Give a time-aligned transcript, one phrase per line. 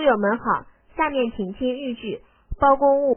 [0.00, 0.64] 书友们好，
[0.96, 2.22] 下面请听豫剧
[2.58, 3.14] 《包公误》。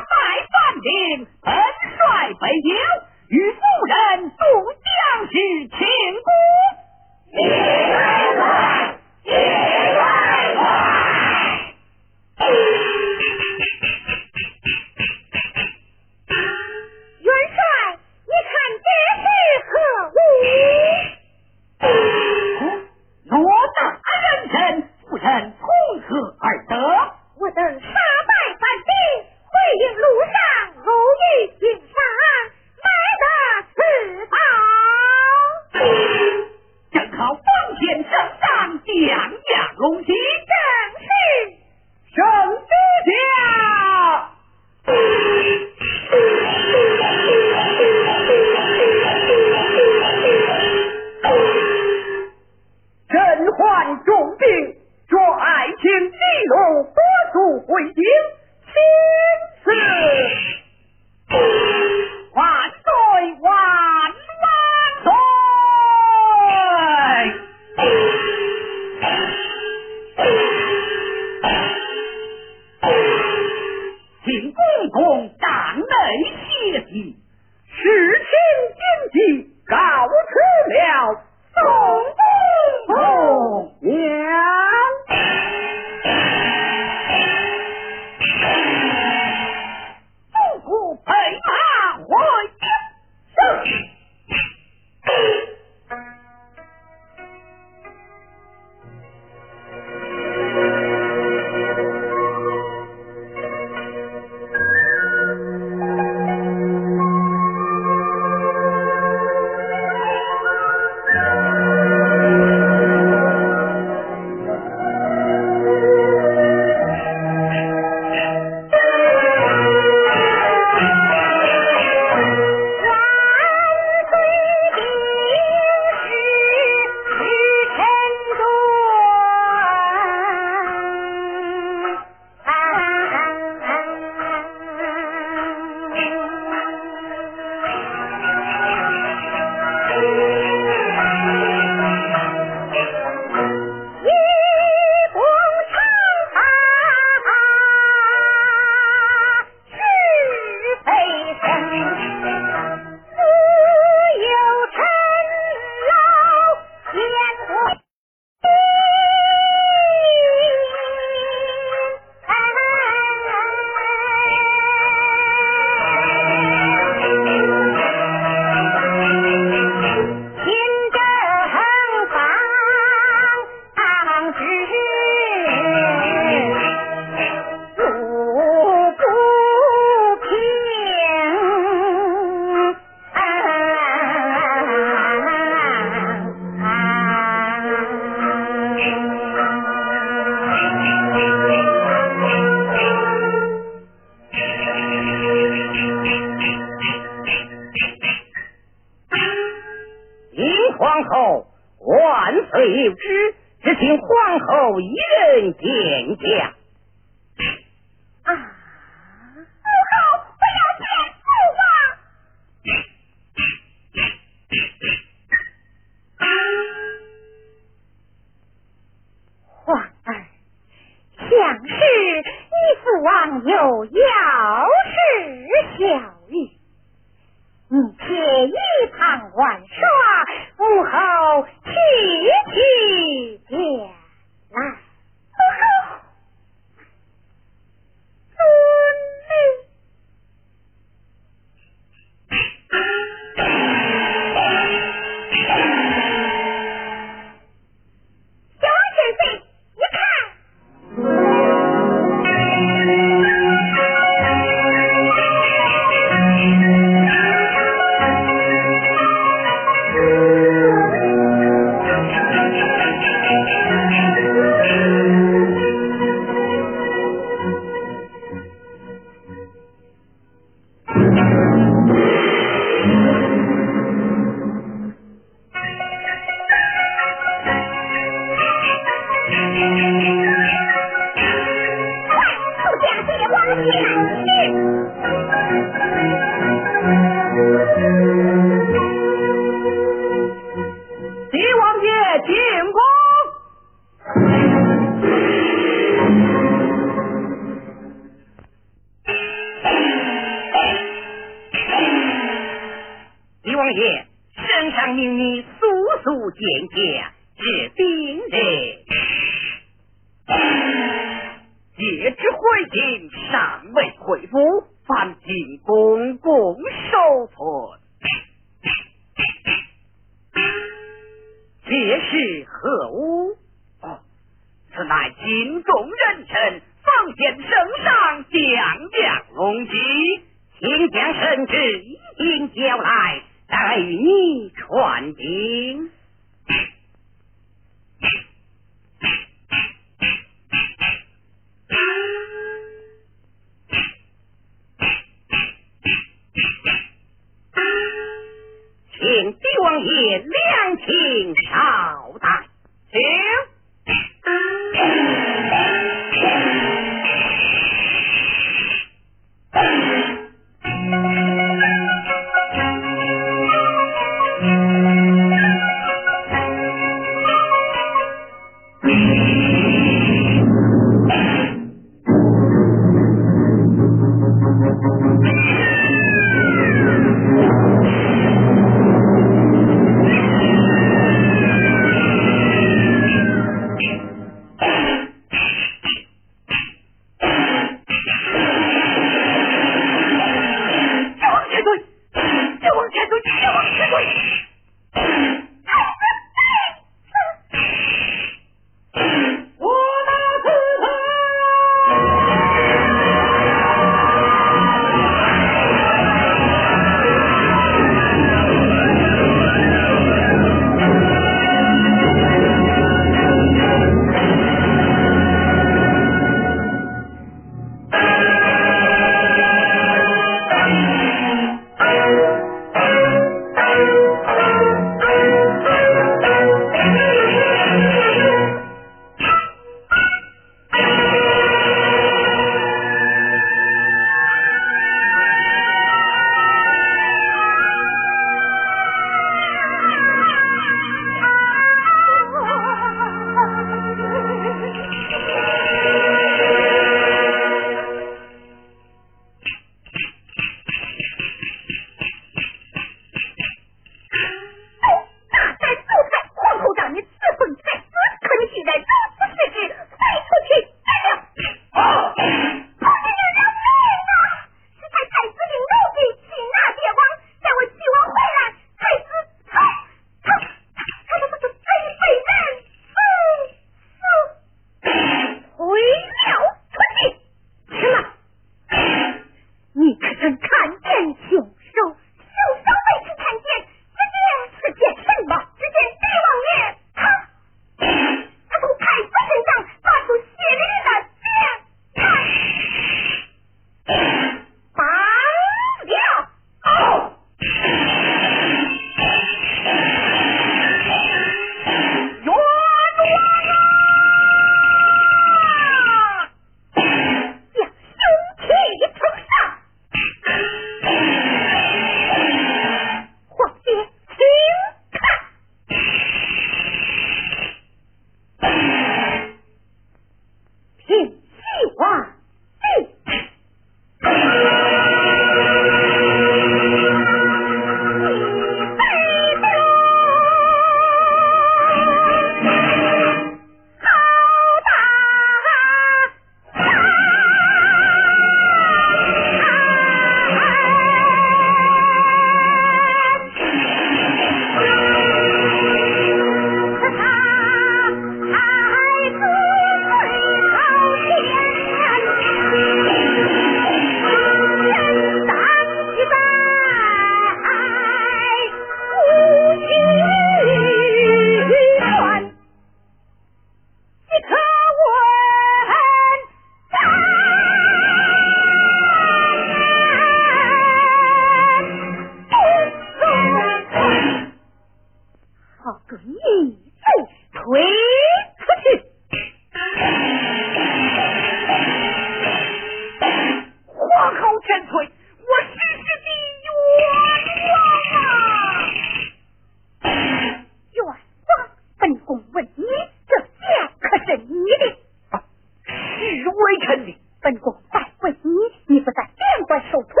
[598.71, 599.55] 你不ประสาทแก้มกว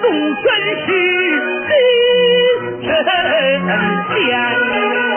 [0.00, 0.46] 就算
[0.86, 0.88] 是
[1.66, 1.72] 飞
[3.60, 3.70] 升
[4.14, 5.07] 天。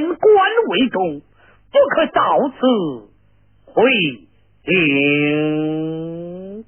[0.00, 1.20] 以边关为重，
[1.70, 2.56] 不可到此
[3.66, 3.82] 回
[4.64, 6.64] 京。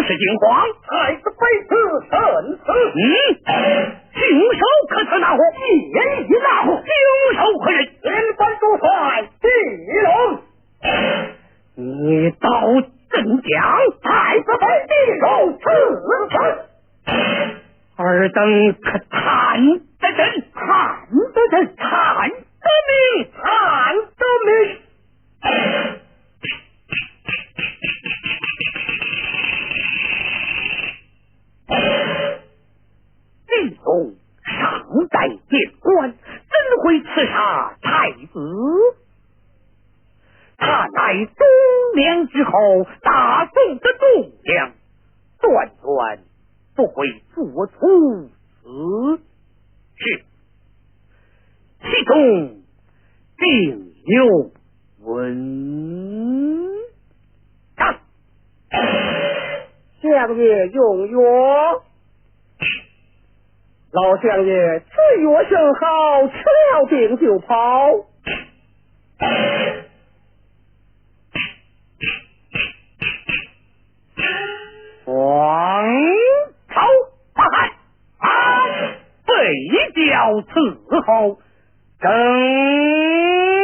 [0.00, 1.74] 是惊慌，太子被刺
[2.08, 2.16] 甚
[2.56, 2.64] 死。
[2.64, 2.66] 嗯，
[4.14, 4.22] 凶
[4.54, 5.42] 手可曾拿获？
[5.60, 5.62] 一
[6.22, 6.72] 已拿获。
[6.72, 6.82] 凶
[7.36, 7.84] 手可人？
[8.00, 9.27] 边关主帅
[9.58, 10.08] 地龙。
[11.74, 12.48] 你道
[13.10, 13.56] 怎讲？
[14.02, 15.26] 太子被地龙
[15.58, 15.64] 刺
[15.98, 16.34] 死。
[17.96, 18.38] 尔等
[18.74, 19.18] 可探
[19.64, 20.20] 得真？
[20.54, 20.62] 探
[21.32, 21.54] 得真？
[21.76, 21.86] 探
[22.30, 22.34] 得
[22.88, 22.92] 明？
[23.32, 23.42] 探
[24.16, 24.48] 得明？
[33.46, 33.50] 地
[33.84, 33.86] 龙
[34.44, 34.48] 尚
[35.10, 35.14] 在
[35.48, 37.36] 边关，怎会刺杀
[37.82, 38.36] 太子？
[40.58, 41.46] 他乃东
[41.94, 42.50] 梁之后，
[43.02, 44.72] 大宋的栋梁，
[45.40, 46.18] 断断
[46.74, 48.28] 不会做出
[48.62, 49.22] 此
[49.94, 50.24] 事，
[51.80, 52.62] 其中
[53.38, 54.50] 定有
[55.06, 55.06] 文
[57.76, 58.00] 章。
[60.02, 61.82] 相爷用药。
[63.90, 67.54] 老相爷，这药甚好，吃了病就跑。
[75.06, 75.84] 王
[76.68, 76.80] 朝
[77.34, 77.70] 大汉
[78.18, 78.28] 啊，
[79.26, 79.32] 北
[79.94, 81.40] 调伺候，
[82.00, 83.57] 正。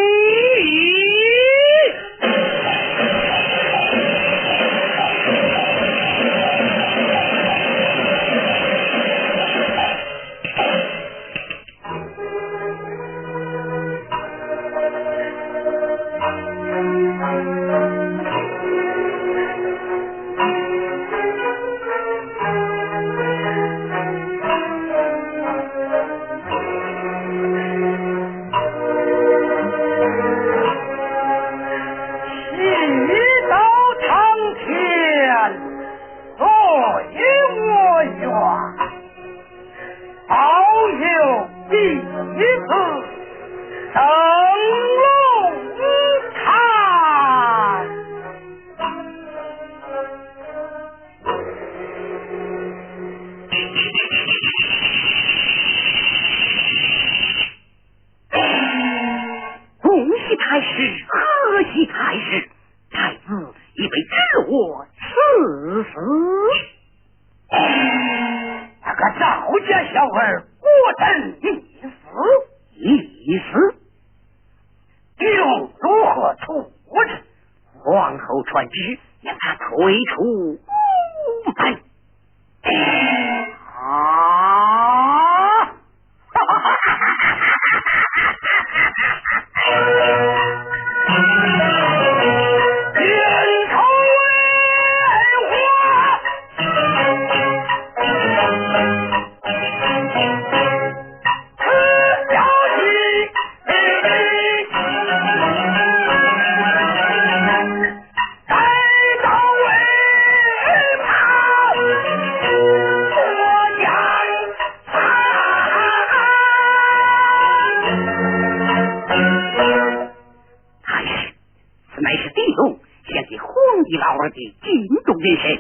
[124.25, 125.51] 我的金中元帅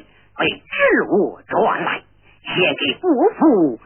[0.40, 2.02] 为致我传来，
[2.42, 3.78] 献给国父。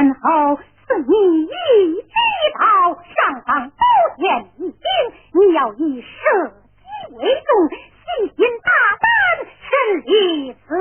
[0.00, 2.10] 然后送你一击
[2.56, 3.84] 炮上方都
[4.16, 4.80] 显一兵
[5.34, 7.76] 你要以射击为重信
[8.34, 9.06] 心大胆
[9.60, 10.74] 身体死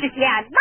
[0.00, 0.51] 是这样的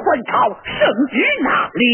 [0.00, 1.86] 还朝，圣旨哪里？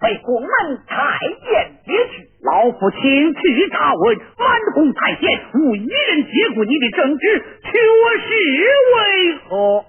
[0.00, 0.50] 被宫门
[0.86, 2.28] 太监劫去。
[2.42, 8.28] 老夫亲去查问，满宫太监无一人接过你的圣旨，却是
[8.96, 9.84] 为何？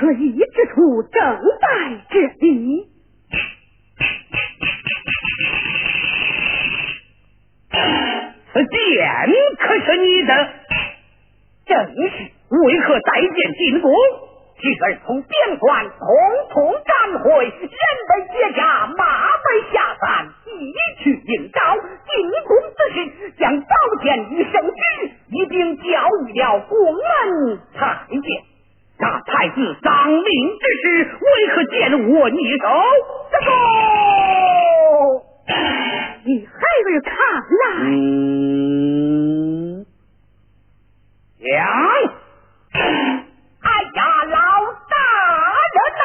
[0.00, 1.20] 可疑之处正
[1.60, 1.66] 在
[2.10, 2.88] 这里。
[8.52, 8.74] 此剑
[9.58, 10.32] 可是你的？
[11.66, 11.72] 正
[12.10, 12.33] 是。
[12.62, 13.90] 为何再见进宫
[14.60, 16.06] 几个人从边关统
[16.50, 17.50] 统赶回人
[18.08, 19.02] 在街下马
[19.42, 20.04] 在下山
[20.46, 21.58] 一去应招
[22.06, 22.12] 进
[22.46, 22.96] 宫之时
[23.38, 24.78] 将刀剑与圣君
[25.30, 25.82] 一并交
[26.28, 28.22] 予了宫门太监
[28.98, 30.22] 那太子丧命
[30.60, 30.84] 之时
[31.20, 31.74] 为何见
[32.10, 32.68] 我你手？
[36.26, 36.52] 你还
[36.86, 37.12] 没看
[37.60, 37.64] 呐。
[41.40, 42.23] 娘。
[42.74, 44.38] 哎呀，老
[44.90, 44.96] 大
[45.74, 46.02] 人呐，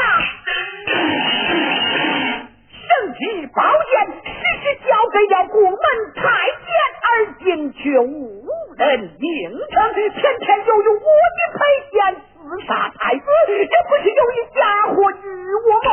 [2.71, 3.19] 圣旨
[3.55, 3.57] 宝
[3.89, 3.91] 剑
[4.23, 4.29] 时
[4.61, 5.77] 时交给了宫门
[6.15, 6.21] 太
[6.67, 6.69] 监，
[7.01, 7.11] 而
[7.43, 8.45] 今却无
[8.77, 8.83] 人
[9.19, 9.77] 应承。
[10.11, 11.59] 偏偏由于我的佩
[11.91, 12.27] 剑刺
[12.67, 14.59] 杀太子，这不是有一家
[14.93, 15.23] 伙与
[15.55, 15.89] 我吗？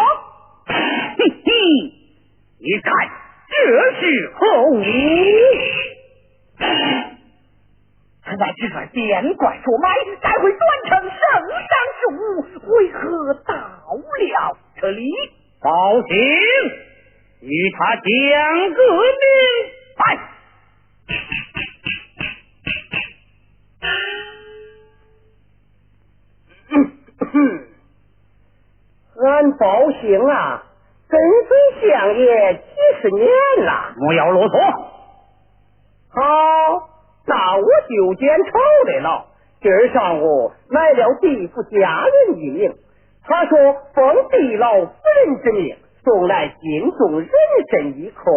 [1.16, 1.48] 嘿嘿，
[2.58, 2.88] 你看
[3.48, 3.54] 这
[4.00, 4.02] 是
[4.34, 4.74] 何物？
[8.26, 9.88] 他在这个变怪不怪，
[10.20, 11.16] 待会断成圣
[11.62, 12.20] 上之物，
[12.74, 12.98] 为何
[13.46, 15.00] 到了这里？
[15.60, 15.70] 报
[16.02, 16.16] 警，
[17.42, 18.04] 与他讲
[18.74, 19.24] 个明
[19.96, 20.02] 白。
[29.24, 30.66] 俺报信啊，
[31.08, 31.16] 跟
[31.46, 31.56] 随
[31.88, 32.60] 相爷几
[33.00, 33.24] 十年
[33.64, 34.56] 了，莫要啰嗦。
[36.10, 36.85] 好。
[37.26, 39.26] 那我就见朝来了。
[39.60, 42.72] 今儿上午来了地府家人一名，
[43.24, 43.56] 他说
[43.94, 44.92] 奉地老夫
[45.26, 47.28] 人之命，送来敬中人
[47.70, 48.30] 参一颗，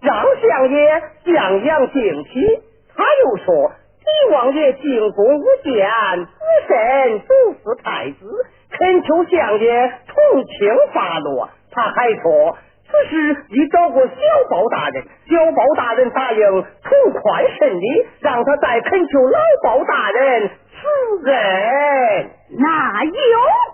[0.00, 2.60] 让相爷降阳敬取。
[2.94, 3.72] 他又说，
[4.04, 5.88] 帝王爷进宫无见，
[6.24, 11.48] 不慎毒死太子，恳求相爷从轻发落。
[11.72, 12.56] 他还说。
[12.90, 14.12] 此事已找过小
[14.50, 22.30] 宝大人，小宝大人答应从宽审理，让他再恳求老宝大人赐恩。
[22.58, 23.12] 哪有？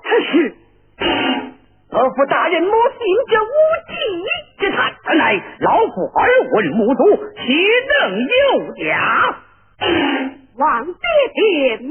[0.03, 0.55] 此事
[1.91, 2.99] 老夫大人莫信
[3.31, 3.47] 这无
[3.87, 3.95] 稽
[4.59, 7.55] 之谈，此乃老夫耳闻目睹，岂
[8.01, 9.37] 能有假？
[10.59, 10.93] 望爹
[11.35, 11.91] 爹明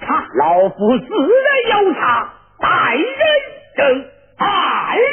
[0.00, 2.28] 察，老夫自然有他，
[2.60, 3.04] 待人
[3.76, 4.04] 等，
[4.38, 5.04] 待人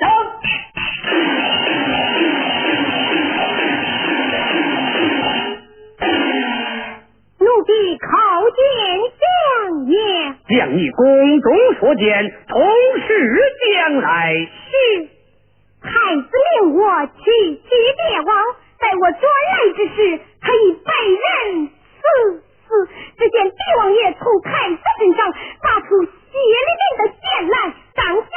[0.00, 0.08] 等。
[7.40, 8.06] 奴婢叩
[8.50, 8.60] 见
[9.18, 9.94] 相爷，
[10.48, 12.58] 将你宫中所见同
[13.06, 13.08] 时
[13.60, 14.34] 将来。
[14.34, 15.08] 是，
[15.82, 16.30] 太子
[16.62, 17.20] 命我去
[17.54, 18.30] 接帝王，
[18.78, 19.96] 待我转来之时，
[20.42, 22.02] 可以被人四
[22.66, 22.68] 死。
[23.16, 25.32] 只见帝王爷从太子身上
[25.62, 26.42] 拔出血淋
[26.78, 27.56] 淋的剑来，
[27.94, 28.28] 当下。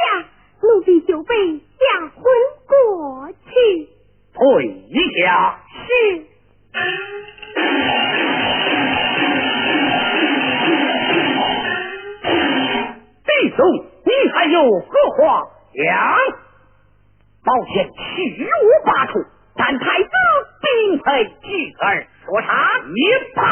[0.61, 2.23] 奴婢就被吓昏
[2.67, 3.89] 过去。
[4.33, 5.59] 退一下。
[5.87, 5.89] 是。
[13.23, 13.59] 弟兄，
[14.05, 14.87] 你还有何
[15.17, 15.83] 话讲？
[17.43, 19.13] 抱歉，虚无八处，
[19.55, 20.09] 但太子
[20.61, 22.81] 并非巨儿，说啥？
[22.85, 23.03] 明
[23.33, 23.50] 怕。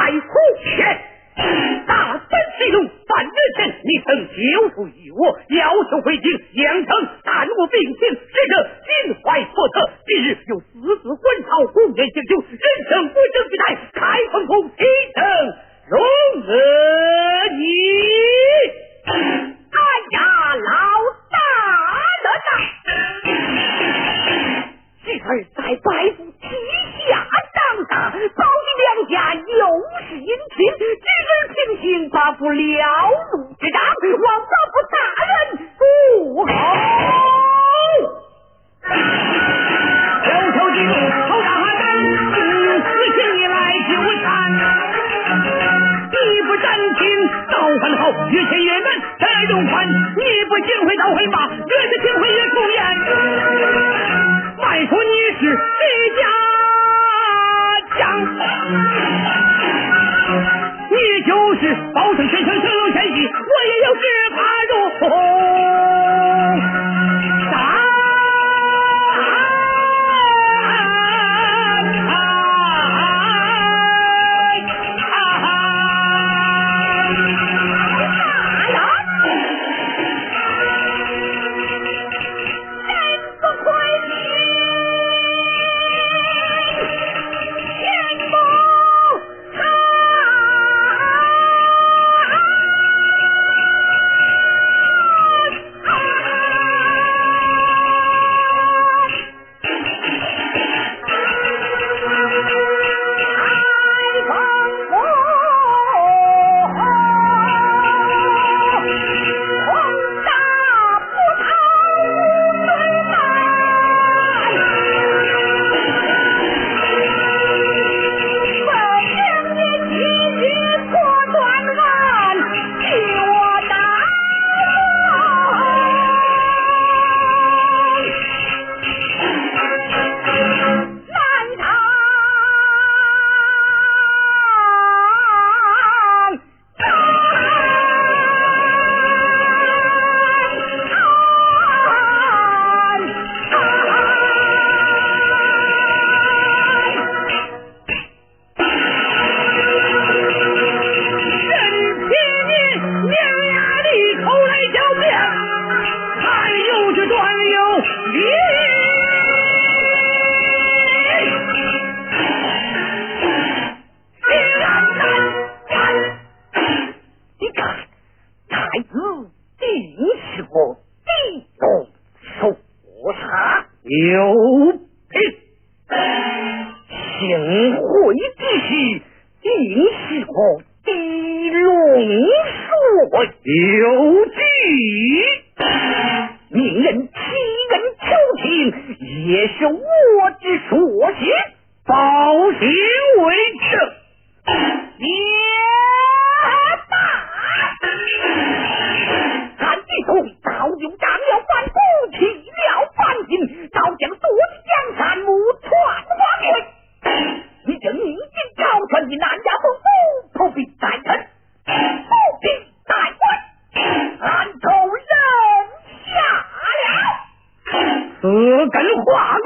[218.59, 219.37] 我跟华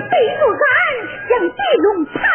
[0.00, 0.64] 背竹竿，
[1.28, 2.31] 将地龙。